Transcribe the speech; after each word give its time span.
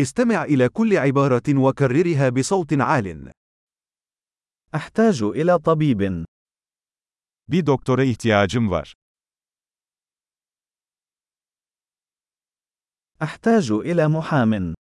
استمع 0.00 0.44
إلى 0.44 0.68
كل 0.68 0.96
عبارة 0.96 1.42
وكررها 1.48 2.28
بصوت 2.28 2.72
عال. 2.72 3.32
أحتاج 4.74 5.22
إلى 5.22 5.58
طبيب. 5.58 6.24
Bir 7.48 7.66
doktora 7.66 8.04
ihtiyacım 8.04 8.70
var. 8.70 8.94
أحتاج 13.22 13.72
إلى 13.72 14.08
محام. 14.08 14.74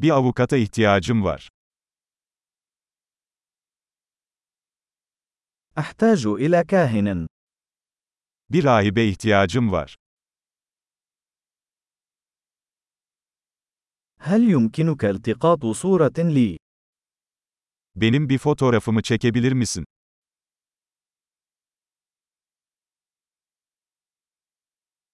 Bir 0.00 0.10
avukata 0.10 0.56
ihtiyacım 0.56 1.24
var. 1.24 1.48
أحتاج 5.78 6.26
إلى 6.26 6.64
كاهن. 6.64 7.26
Bir 8.50 8.64
rahibe 8.64 9.04
ihtiyacım 9.04 9.72
var. 9.72 9.96
هل 14.19 14.49
يمكنك 14.51 15.05
التقاط 15.05 15.65
صورة 15.65 16.13
لي؟ 16.17 16.57
Benim 17.95 18.29
bir 18.29 18.37
fotoğrafımı 18.37 19.01
çekebilir 19.01 19.51
misin? 19.51 19.85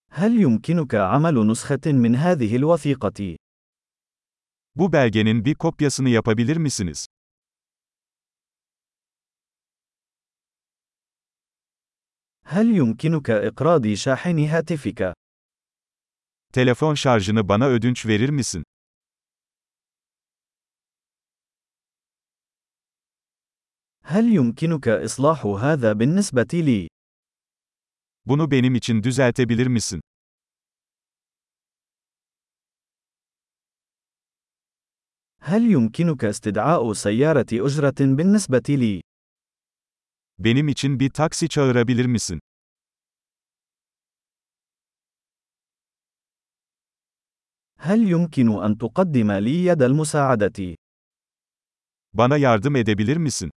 هل 0.10 0.42
يمكنك 0.42 0.96
عمل 0.96 1.48
نسخة 1.48 1.86
من 1.86 2.16
هذه 2.16 2.56
الوثيقة؟ 2.56 3.38
Bu 4.76 4.94
belgenin 4.94 5.46
bir 5.46 5.56
kopyasını 5.56 6.10
yapabilir 6.10 6.58
misiniz? 6.58 7.06
هل 12.46 12.68
يمكنك 12.78 13.30
إقراض 13.30 13.94
شاحن 13.94 14.40
هاتفك؟ 14.48 15.14
Telefon 16.54 16.94
şarjını 16.94 17.50
bana 17.50 17.68
ödünç 17.68 18.06
verir 18.06 18.30
misin? 18.30 18.64
هل 24.10 24.36
يمكنك 24.36 24.88
إصلاح 24.88 25.46
هذا 25.46 25.94
بالنسبة 25.94 26.48
لي؟ 26.54 26.88
Bunu 28.26 28.52
benim 28.52 28.76
için 28.76 29.04
düzeltebilir 29.04 29.68
misin? 29.68 30.02
هل 35.42 35.72
يمكنك 35.72 36.26
استدعاء 36.26 36.94
سيارة 36.94 37.46
أجرة 37.54 38.16
بالنسبة 38.16 38.64
لي؟ 38.70 39.02
Benim 40.40 40.68
için 40.68 41.00
bir 41.00 41.10
taksi 41.10 41.50
çağırabilir 41.50 42.06
misin? 42.06 42.40
هل 47.80 48.10
يمكن 48.12 48.64
أن 48.66 48.78
تقدم 48.78 49.32
لي 49.32 49.66
يد 49.66 49.82
المساعدة؟ 49.82 50.76
Bana 52.14 52.38
yardım 52.38 52.76
edebilir 52.76 53.18
misin? 53.18 53.52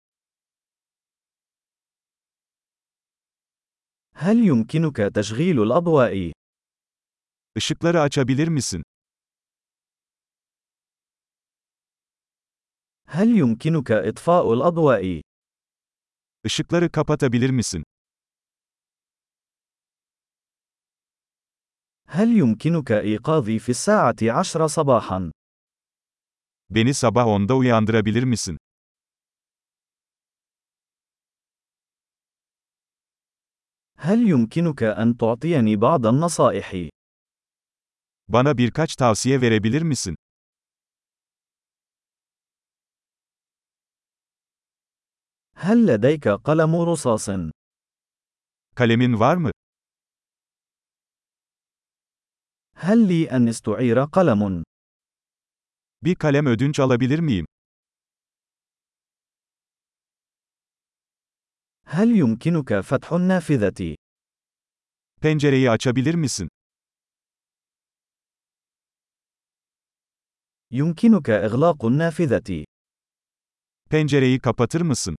هل 4.17 4.37
يمكنك 4.47 4.97
تشغيل 4.97 5.63
الأضواء؟ 5.63 6.33
Işıkları 7.57 8.01
açabilir 8.01 8.49
misin? 8.49 8.83
هل 13.07 13.29
يمكنك 13.39 13.91
إطفاء 13.91 14.53
الأضواء؟ 14.55 15.21
Işıkları 16.45 16.91
kapatabilir 16.93 17.51
misin? 17.51 17.83
هل 22.09 22.29
يمكنك 22.39 22.93
إيقاظي 22.93 23.59
في 23.59 23.69
الساعة 23.69 24.17
عشر 24.23 24.67
صباحا؟ 24.67 25.31
Beni 26.71 26.95
sabah 26.95 27.27
10'da 27.27 27.55
uyandırabilir 27.57 28.23
misin? 28.25 28.59
هل 34.04 34.30
يمكنك 34.30 34.84
أن 34.84 35.18
تعطيني 35.18 35.76
بعض 35.76 36.06
النصائح؟ 36.06 36.90
Bana 38.28 38.58
birkaç 38.58 38.96
tavsiye 38.96 39.42
verebilir 39.42 39.82
misin? 39.82 40.16
هل 45.56 45.86
لديك 45.88 46.28
قلم 46.28 46.76
رصاص؟ 46.76 47.30
Kalemin 48.76 49.20
var 49.20 49.38
mı? 49.38 49.52
هل 52.76 53.08
لي 53.08 53.32
أن 53.32 53.48
استعير 53.48 54.06
قلم؟ 54.06 54.64
Bir 56.04 56.16
kalem 56.16 56.46
ödünç 56.46 56.80
alabilir 56.80 57.20
miyim? 57.20 57.46
هل 61.95 62.17
يمكنك 62.19 62.81
فتح 62.81 63.13
النافذة؟ 63.13 63.95
Pencereyi 65.23 65.71
açabilir 65.71 66.15
misin? 66.15 66.49
يمكنك 70.71 71.31
إغلاق 71.31 71.85
النافذة. 71.85 72.65
Pencereyi 73.91 74.39
kapatır 74.41 74.81
mısın? 74.81 75.17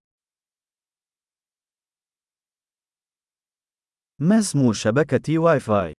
ما 4.20 4.40
اسم 4.40 4.74
شبكة 4.74 5.40
واي 5.40 5.60
فاي؟ 5.60 5.94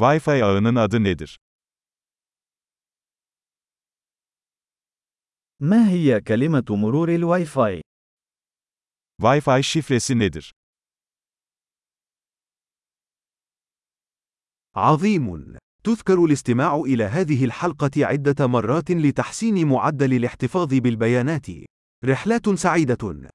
Wi-Fi 0.00 0.44
ağının 0.44 0.76
adı 0.76 1.04
nedir? 1.04 1.36
ما 5.60 5.88
هي 5.90 6.20
كلمة 6.20 6.64
مرور 6.70 7.08
الواي 7.14 7.44
فاي؟ 7.44 7.82
Wi-Fi 9.20 9.62
şifresi 9.62 10.18
nedir? 10.18 10.52
عظيم. 14.74 15.56
تذكر 15.84 16.24
الاستماع 16.24 16.76
إلى 16.76 17.04
هذه 17.04 17.44
الحلقة 17.44 17.90
عدة 17.96 18.46
مرات 18.46 18.90
لتحسين 18.90 19.68
معدل 19.68 20.12
الاحتفاظ 20.14 20.74
بالبيانات. 20.74 21.46
رحلات 22.04 22.48
سعيدة. 22.48 23.30